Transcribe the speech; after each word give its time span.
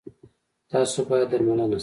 تاسو 0.71 0.99
باید 1.09 1.27
درملنه 1.31 1.75
شی 1.77 1.79